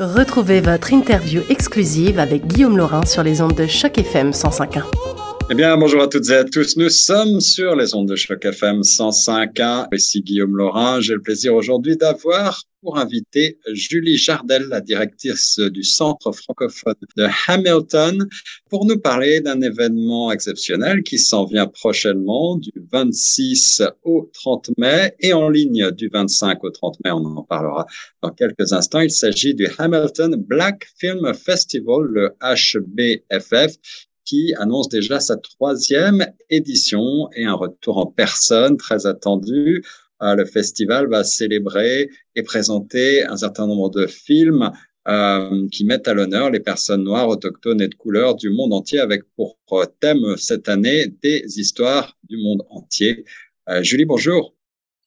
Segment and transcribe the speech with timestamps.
[0.00, 5.13] Retrouvez votre interview exclusive avec Guillaume Laurin sur les ondes de Choc FM 105.1.
[5.50, 6.78] Eh bien, bonjour à toutes et à tous.
[6.78, 9.94] Nous sommes sur les ondes de Choc FM 105.1.
[9.94, 11.02] Ici Guillaume Laurin.
[11.02, 17.26] J'ai le plaisir aujourd'hui d'avoir pour inviter Julie Jardel, la directrice du Centre francophone de
[17.46, 18.26] Hamilton,
[18.70, 25.14] pour nous parler d'un événement exceptionnel qui s'en vient prochainement du 26 au 30 mai
[25.20, 27.10] et en ligne du 25 au 30 mai.
[27.10, 27.86] On en parlera
[28.22, 29.00] dans quelques instants.
[29.00, 33.76] Il s'agit du Hamilton Black Film Festival, le HBFF,
[34.24, 39.84] qui annonce déjà sa troisième édition et un retour en personne très attendu.
[40.22, 44.70] Euh, le festival va célébrer et présenter un certain nombre de films
[45.06, 49.00] euh, qui mettent à l'honneur les personnes noires, autochtones et de couleur du monde entier
[49.00, 49.58] avec pour
[50.00, 53.24] thème cette année des histoires du monde entier.
[53.68, 54.54] Euh, Julie, bonjour.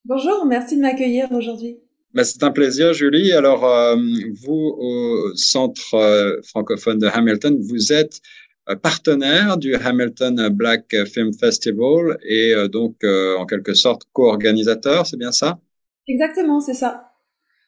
[0.05, 1.77] Bonjour, merci de m'accueillir aujourd'hui.
[2.13, 3.31] Ben, c'est un plaisir, Julie.
[3.31, 3.95] Alors, euh,
[4.43, 12.18] vous, au Centre francophone de Hamilton, vous êtes euh, partenaire du Hamilton Black Film Festival
[12.23, 15.59] et euh, donc euh, en quelque sorte co-organisateur, c'est bien ça?
[16.07, 17.13] Exactement, c'est ça.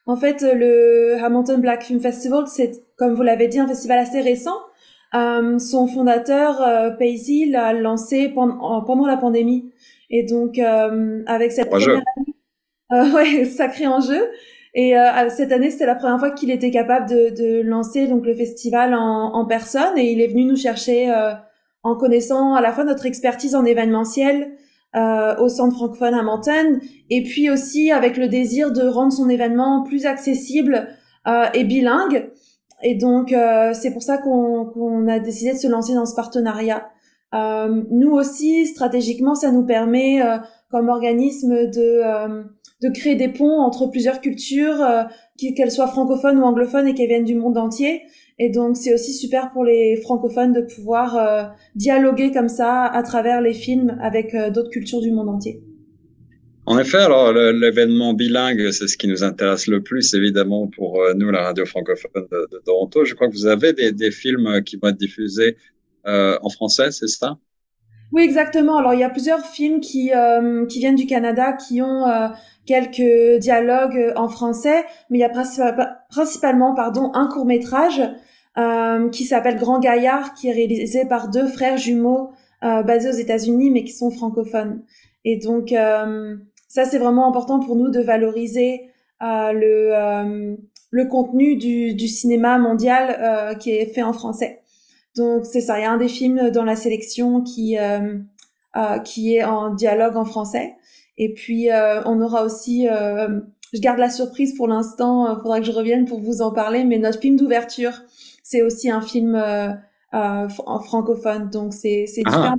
[0.06, 4.22] En fait, le Hamilton Black Film Festival, c'est, comme vous l'avez dit, un festival assez
[4.22, 4.58] récent.
[5.14, 9.72] son fondateur, euh, Paisley, l'a lancé pendant, pendant la pandémie.
[10.10, 14.22] Et donc, avec cette première année, ouais, sacré enjeu.
[14.74, 18.26] Et euh, cette année, c'était la première fois qu'il était capable de, de, lancer donc
[18.26, 21.32] le festival en, en, personne et il est venu nous chercher euh,
[21.84, 24.52] en connaissant à la fois notre expertise en événementiel
[24.96, 26.80] euh, au Centre francophone à Menton
[27.12, 30.88] et puis aussi avec le désir de rendre son événement plus accessible
[31.28, 32.32] euh, et bilingue.
[32.82, 36.16] Et donc, euh, c'est pour ça qu'on qu'on a décidé de se lancer dans ce
[36.16, 36.90] partenariat.
[37.34, 40.22] nous aussi, stratégiquement, ça nous permet,
[40.72, 42.02] comme organisme, de
[42.82, 45.04] de créer des ponts entre plusieurs cultures, euh,
[45.56, 48.04] qu'elles soient francophones ou anglophones et qu'elles viennent du monde entier.
[48.38, 51.44] Et donc c'est aussi super pour les francophones de pouvoir euh,
[51.76, 55.62] dialoguer comme ça à travers les films avec euh, d'autres cultures du monde entier.
[56.66, 61.32] En effet, alors l'événement bilingue, c'est ce qui nous intéresse le plus, évidemment, pour nous,
[61.32, 63.06] la radio francophone de, Toronto.
[63.06, 65.58] Je crois que vous avez des films qui vont être diffusés
[66.06, 67.40] en français, c'est ça?
[68.12, 68.78] Oui, exactement.
[68.78, 72.28] Alors, il y a plusieurs films qui euh, qui viennent du Canada qui ont euh,
[72.66, 75.30] quelques dialogues en français, mais il y a
[76.10, 78.02] principalement, pardon, un court métrage
[78.58, 82.32] euh, qui s'appelle Grand Gaillard, qui est réalisé par deux frères jumeaux
[82.62, 84.84] basés aux États-Unis, mais qui sont francophones.
[85.24, 88.90] Et donc, ça, c'est vraiment important pour nous de valoriser
[89.22, 90.58] le
[90.92, 94.59] le contenu du, du cinéma mondial qui est fait en français.
[95.20, 98.20] Donc c'est ça, il y a un des films dans la sélection qui euh,
[98.78, 100.76] euh, qui est en dialogue en français.
[101.18, 105.66] Et puis euh, on aura aussi, je garde la surprise pour l'instant, il faudra que
[105.66, 107.92] je revienne pour vous en parler, mais notre film d'ouverture,
[108.44, 109.36] c'est aussi un film
[110.14, 111.50] en francophone.
[111.50, 112.56] Donc c'est c'est ah.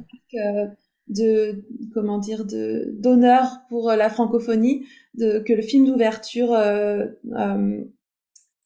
[1.09, 4.85] de comment dire de d'honneur pour la francophonie
[5.15, 6.55] de que le film d'ouverture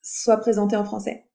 [0.02, 1.26] soit présenté en français.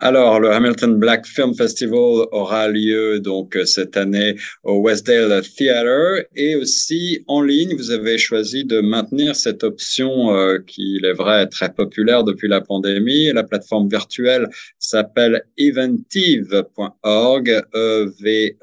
[0.00, 4.34] Alors, le Hamilton Black Film Festival aura lieu donc cette année
[4.64, 7.76] au Westdale Theatre et aussi en ligne.
[7.76, 12.24] Vous avez choisi de maintenir cette option euh, qui, il est vrai, est très populaire
[12.24, 13.32] depuis la pandémie.
[13.32, 14.48] La plateforme virtuelle
[14.80, 18.54] s'appelle eventive.org, E-V-E-N-T-I-V-E.org.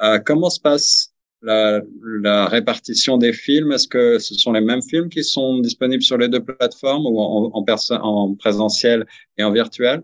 [0.00, 1.12] Euh, comment se passe
[1.42, 1.80] la,
[2.22, 6.18] la, répartition des films Est-ce que ce sont les mêmes films qui sont disponibles sur
[6.18, 7.64] les deux plateformes ou en, en,
[8.02, 9.06] en présentiel
[9.36, 10.02] et en virtuel?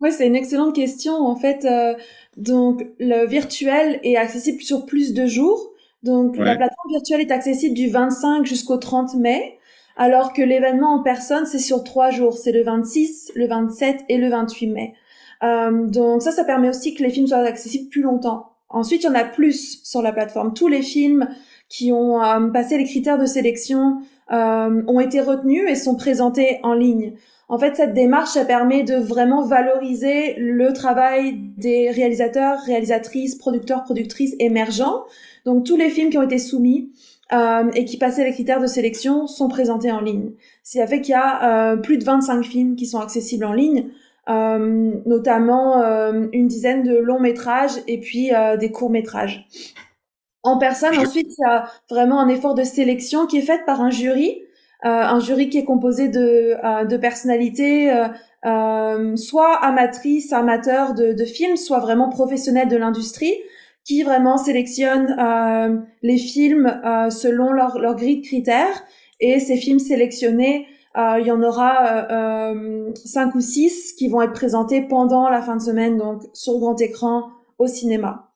[0.00, 1.14] Oui, c'est une excellente question.
[1.14, 1.94] En fait, euh,
[2.36, 5.72] donc le virtuel est accessible sur plus de jours.
[6.02, 9.58] Donc la plateforme virtuelle est accessible du 25 jusqu'au 30 mai,
[9.96, 12.36] alors que l'événement en personne c'est sur trois jours.
[12.36, 14.94] C'est le 26, le 27 et le 28 mai.
[15.42, 18.53] Euh, donc ça, ça permet aussi que les films soient accessibles plus longtemps.
[18.74, 20.52] Ensuite, il y en a plus sur la plateforme.
[20.52, 21.28] Tous les films
[21.68, 23.98] qui ont euh, passé les critères de sélection
[24.32, 27.12] euh, ont été retenus et sont présentés en ligne.
[27.48, 33.84] En fait, cette démarche, ça permet de vraiment valoriser le travail des réalisateurs, réalisatrices, producteurs,
[33.84, 35.04] productrices émergents.
[35.44, 36.90] Donc, tous les films qui ont été soumis
[37.32, 40.32] euh, et qui passaient les critères de sélection sont présentés en ligne.
[40.64, 43.90] Ça fait qu'il y a plus de 25 films qui sont accessibles en ligne.
[44.30, 49.46] Euh, notamment euh, une dizaine de longs métrages et puis euh, des courts métrages.
[50.42, 53.82] En personne, ensuite, il y a vraiment un effort de sélection qui est fait par
[53.82, 54.40] un jury,
[54.82, 57.90] un jury qui est composé de, de personnalités,
[59.16, 63.32] soit amatrices, amateurs de, de films, soit vraiment professionnels de l'industrie,
[63.84, 65.16] qui vraiment sélectionnent
[66.02, 66.78] les films
[67.10, 68.84] selon leur, leur grille de critères.
[69.20, 72.54] Et ces films sélectionnés il y en aura
[72.94, 76.80] cinq ou six qui vont être présentés pendant la fin de semaine, donc sur grand
[76.80, 78.30] écran au cinéma.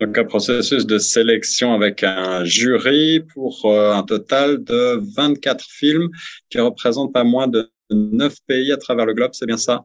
[0.00, 6.08] Donc un processus de sélection avec un jury pour un total de 24 films
[6.50, 9.84] qui représentent pas moins de neuf pays à travers le globe, c'est bien ça?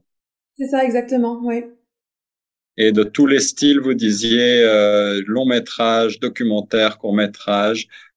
[0.58, 1.64] C'est ça exactement, oui
[2.80, 8.09] et de tous les styles, vous disiez euh, long métrage, documentaire, court métrage, euh,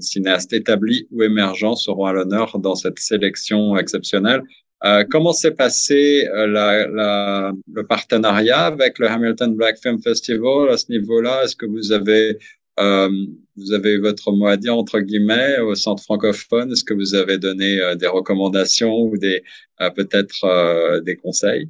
[0.00, 4.42] cinéastes établis ou émergents seront à l'honneur dans cette sélection exceptionnelle.
[4.82, 10.70] Euh, comment s'est passé euh, la, la, le partenariat avec le Hamilton Black Film Festival
[10.70, 11.44] à ce niveau-là?
[11.44, 12.38] Est-ce que vous avez
[12.78, 13.10] euh,
[13.56, 16.72] vous avez votre mot à dire entre guillemets au centre francophone?
[16.72, 19.42] Est-ce que vous avez donné des recommandations ou des
[19.96, 21.68] peut-être des conseils?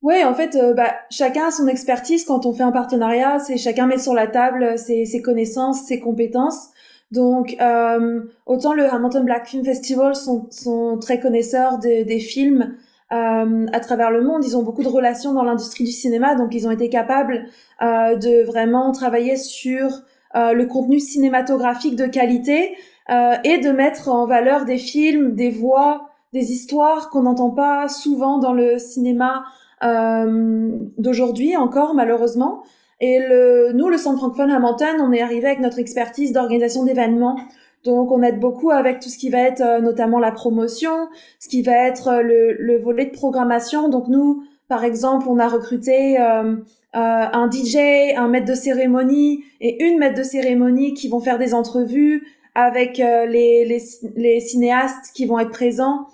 [0.00, 3.40] Oui, en fait, euh, bah, chacun a son expertise quand on fait un partenariat.
[3.40, 6.68] C'est chacun met sur la table euh, ses, ses connaissances, ses compétences.
[7.10, 12.74] Donc, euh, autant le Hamilton Black Film Festival sont, sont très connaisseurs de, des films
[13.12, 14.44] euh, à travers le monde.
[14.44, 17.46] Ils ont beaucoup de relations dans l'industrie du cinéma, donc ils ont été capables
[17.82, 20.02] euh, de vraiment travailler sur
[20.34, 22.76] le contenu cinématographique de qualité
[23.08, 28.38] et de mettre en valeur des films, des voix, des histoires qu'on n'entend pas souvent
[28.38, 29.44] dans le cinéma
[29.84, 32.62] euh, d'aujourd'hui encore malheureusement.
[33.00, 37.36] Et le, nous, le Centre francophone Hamilton, on est arrivé avec notre expertise d'organisation d'événements.
[37.84, 41.08] Donc, on aide beaucoup avec tout ce qui va être euh, notamment la promotion,
[41.38, 43.88] ce qui va être euh, le, le, volet de programmation.
[43.88, 46.56] Donc, nous, par exemple, on a recruté euh,
[46.92, 51.54] un DJ, un maître de cérémonie et une maître de cérémonie qui vont faire des
[51.54, 53.82] entrevues avec les, les,
[54.16, 56.08] les, cinéastes qui vont être présents.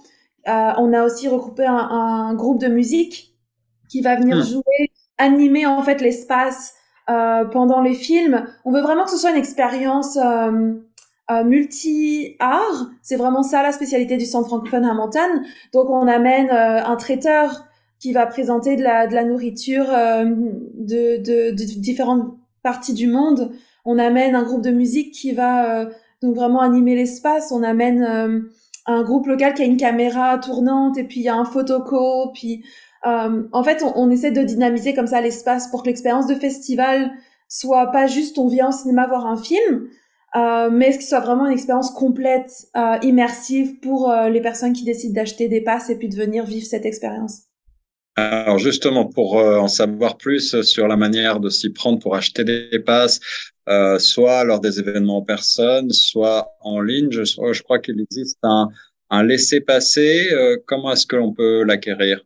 [0.46, 3.34] on a aussi regroupé un, un groupe de musique
[3.88, 4.42] qui va venir hmm.
[4.42, 6.75] jouer, animer en fait l'espace
[7.08, 8.46] euh, pendant les films.
[8.64, 10.75] On veut vraiment que ce soit une expérience euh,
[11.31, 12.90] euh, multi-art.
[13.00, 15.43] C'est vraiment ça la spécialité du Centre francophone Hamilton.
[15.72, 17.64] Donc on amène euh, un traiteur
[17.99, 23.06] qui va présenter de la, de la nourriture euh, de, de, de, différentes parties du
[23.06, 23.52] monde.
[23.87, 25.87] On amène un groupe de musique qui va
[26.22, 27.52] donc vraiment animer l'espace.
[27.52, 28.50] On amène
[28.87, 32.31] un groupe local qui a une caméra tournante et puis il y a un photoco,
[32.32, 32.64] puis
[33.06, 37.12] euh, en fait, on, essaie de dynamiser comme ça l'espace pour que l'expérience de festival
[37.49, 39.89] soit pas juste on vient au cinéma voir un film,
[40.37, 44.85] euh, mais ce soit vraiment une expérience complète, euh, immersive pour euh, les personnes qui
[44.85, 47.43] décident d'acheter des passes et puis de venir vivre cette expérience.
[48.17, 52.79] Alors justement, pour en savoir plus sur la manière de s'y prendre pour acheter des
[52.79, 53.19] passes,
[53.99, 58.69] soit lors des événements en personne, soit en ligne, je, je crois qu'il existe un,
[59.11, 60.31] un laissez-passer.
[60.65, 62.25] comment est-ce que l'on peut l'acquérir?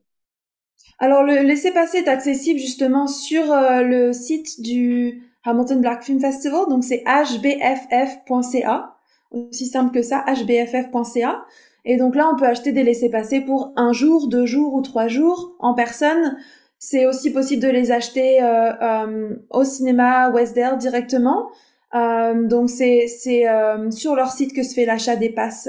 [1.00, 6.62] Alors le laissez-passer est accessible justement sur euh, le site du Hamilton Black Film Festival,
[6.68, 8.96] donc c'est hbff.ca,
[9.30, 11.44] aussi simple que ça, hbff.ca.
[11.84, 15.06] Et donc là, on peut acheter des laissez-passer pour un jour, deux jours ou trois
[15.06, 16.36] jours en personne.
[16.78, 21.48] C'est aussi possible de les acheter euh, euh, au cinéma Westdale directement.
[21.94, 23.44] donc c'est c'est
[23.90, 25.68] sur leur site que se fait l'achat des passes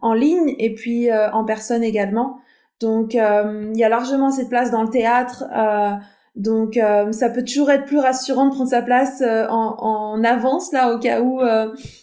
[0.00, 2.38] en ligne et puis en personne également.
[2.80, 5.44] Donc, euh, il y a largement cette place dans le théâtre.
[5.54, 5.92] Euh,
[6.34, 10.92] donc, euh, ça peut toujours être plus rassurant de prendre sa place en, avance, là,
[10.92, 11.40] au cas où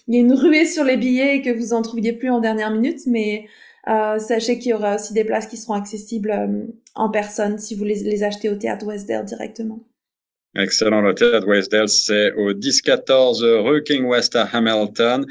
[0.07, 2.39] il y a une ruée sur les billets et que vous en trouviez plus en
[2.39, 3.01] dernière minute.
[3.07, 3.45] Mais
[3.85, 6.33] sachez qu'il y aura aussi des places qui seront accessibles
[6.95, 9.79] en personne si vous les, les achetez au théâtre Westdale directement.
[10.55, 11.01] Excellent.
[11.01, 15.25] Le théâtre Westdale, c'est au 1014 rue King West à Hamilton.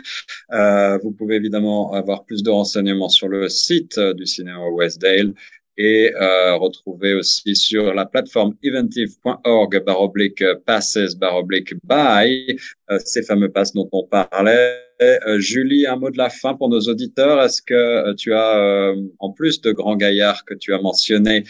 [0.53, 5.35] Euh, vous pouvez évidemment avoir plus de renseignements sur le site du cinéma Westdale
[5.77, 12.59] et euh, retrouver aussi sur la plateforme eventive.org baroblique passes baroblique buy
[12.91, 14.90] euh, ces fameux passes dont on parlait.
[15.03, 17.43] Euh, Julie, un mot de la fin pour nos auditeurs.
[17.43, 21.45] Est-ce que euh, tu as, euh, en plus de Grand Gaillard que tu as mentionné,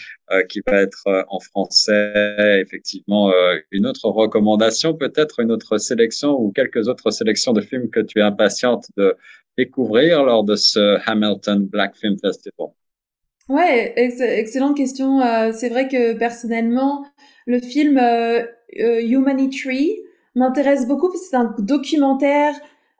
[0.49, 3.33] qui va être en français, effectivement,
[3.73, 8.21] une autre recommandation, peut-être une autre sélection ou quelques autres sélections de films que tu
[8.21, 9.16] es impatiente de
[9.59, 12.69] découvrir lors de ce Hamilton Black Film Festival?
[13.49, 15.19] Ouais, excellente question.
[15.52, 17.04] c'est vrai que personnellement,
[17.49, 18.00] le film
[18.73, 19.97] Humanity
[20.37, 22.54] m'intéresse beaucoup parce que c'est un documentaire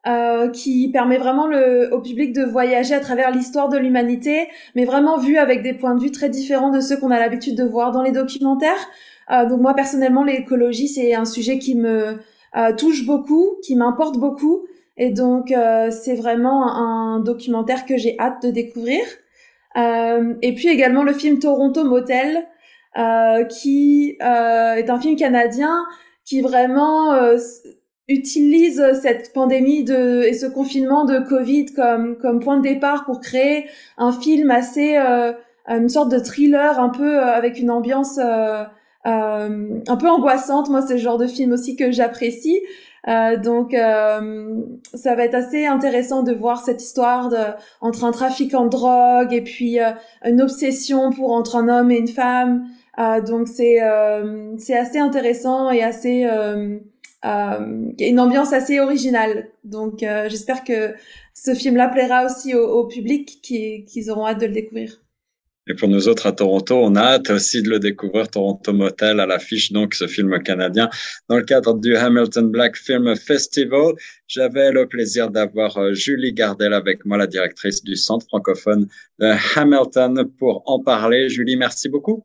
[0.07, 4.87] euh, qui permet vraiment le, au public de voyager à travers l'histoire de l'humanité, mais
[4.87, 7.65] vraiment vu avec des points de vue très différents de ceux qu'on a l'habitude de
[7.65, 8.89] voir dans les documentaires.
[9.31, 12.19] Euh, donc moi personnellement, l'écologie c'est un sujet qui me
[12.57, 14.65] euh, touche beaucoup, qui m'importe beaucoup,
[14.97, 19.03] et donc euh, c'est vraiment un documentaire que j'ai hâte de découvrir.
[19.77, 22.47] Euh, et puis également le film Toronto Motel,
[23.51, 25.85] qui est un film canadien
[26.25, 27.13] qui vraiment
[28.11, 33.21] utilise cette pandémie de, et ce confinement de Covid comme, comme point de départ pour
[33.21, 33.67] créer
[33.99, 35.33] un film assez, euh,
[35.69, 38.65] une sorte de thriller un peu euh, avec une ambiance euh,
[39.07, 40.69] euh, un peu angoissante.
[40.69, 42.61] Moi, c'est le genre de film aussi que j'apprécie.
[43.09, 47.37] Euh, donc, ça va être assez intéressant de voir cette histoire de,
[47.81, 49.79] entre un trafiquant de drogue et puis
[50.25, 52.67] une obsession pour entre un homme et une femme.
[53.27, 53.79] donc, c'est
[54.59, 56.29] c'est assez intéressant et assez
[57.25, 59.49] euh, une ambiance assez originale.
[59.65, 60.95] Donc euh, j'espère que
[61.35, 65.01] ce film-là plaira aussi au, public qui, qui auront hâte de le découvrir.
[65.67, 69.21] Et pour nous autres à Toronto, on a hâte aussi de le découvrir, Toronto Motel
[69.21, 70.89] à l'affiche, donc ce film canadien,
[71.29, 73.93] dans le cadre du Hamilton Black Film Festival.
[74.27, 79.33] J'avais le plaisir d'avoir euh, Julie Gardel avec moi, la directrice du Centre francophone de
[79.57, 81.29] Hamilton, pour en parler.
[81.29, 82.25] Julie, merci beaucoup.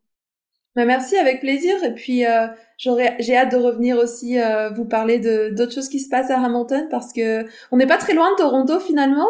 [0.75, 1.81] Ben, merci, avec plaisir.
[1.83, 5.99] Et puis, euh, j'ai hâte de revenir aussi euh, vous parler de d'autres choses qui
[5.99, 9.27] se passent à Hamilton parce que on n'est pas très loin de Toronto finalement.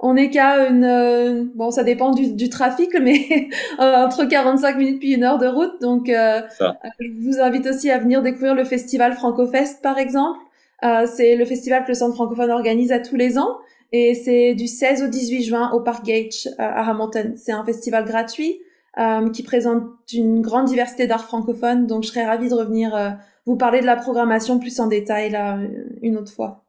[0.00, 4.98] On est qu'à une euh, bon, ça dépend du, du trafic, mais entre 45 minutes
[4.98, 5.80] puis une heure de route.
[5.80, 10.40] Donc, euh, je vous invite aussi à venir découvrir le festival Francofest par exemple.
[10.82, 13.58] c'est le festival que le Centre francophone organise à tous les ans.
[13.92, 17.34] Et c'est du 16 au 18 juin au Park Gate à Hamilton.
[17.36, 18.60] C'est un festival gratuit
[18.98, 21.86] euh, qui présente une grande diversité d'art francophones.
[21.86, 23.10] Donc, je serais ravie de revenir euh,
[23.46, 25.58] vous parler de la programmation plus en détail là
[26.02, 26.64] une autre fois.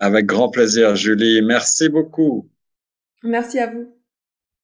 [0.00, 1.42] Avec grand plaisir, Julie.
[1.42, 2.48] Merci beaucoup.
[3.22, 3.97] Merci à vous.